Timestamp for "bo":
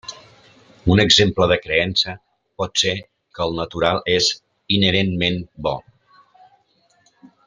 5.69-5.75